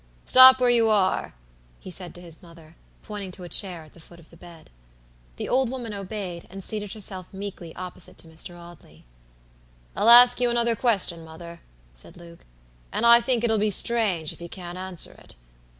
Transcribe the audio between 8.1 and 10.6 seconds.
to Mr. Audley. "I'll ask you